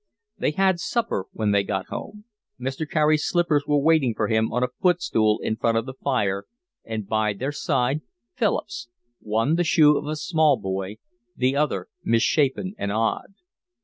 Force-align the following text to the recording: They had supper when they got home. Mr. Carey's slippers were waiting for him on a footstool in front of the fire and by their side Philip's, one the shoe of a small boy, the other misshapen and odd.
They 0.35 0.49
had 0.49 0.79
supper 0.79 1.27
when 1.31 1.51
they 1.51 1.61
got 1.63 1.89
home. 1.89 2.23
Mr. 2.59 2.89
Carey's 2.89 3.23
slippers 3.27 3.65
were 3.67 3.77
waiting 3.77 4.15
for 4.15 4.27
him 4.29 4.51
on 4.51 4.63
a 4.63 4.69
footstool 4.81 5.39
in 5.43 5.57
front 5.57 5.77
of 5.77 5.85
the 5.85 5.93
fire 5.93 6.45
and 6.83 7.05
by 7.07 7.33
their 7.33 7.51
side 7.51 8.01
Philip's, 8.33 8.89
one 9.19 9.57
the 9.57 9.63
shoe 9.63 9.99
of 9.99 10.07
a 10.07 10.15
small 10.15 10.57
boy, 10.57 10.97
the 11.35 11.55
other 11.55 11.87
misshapen 12.03 12.73
and 12.79 12.91
odd. 12.91 13.35